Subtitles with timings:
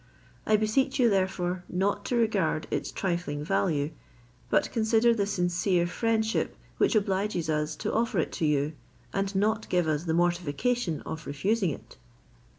[0.47, 3.91] I beseech you therefore not to regard its trifling value,
[4.49, 8.73] but consider the sincere friendship which obliges us to offer it to you,
[9.13, 11.97] and not give us the mortification of refusing it."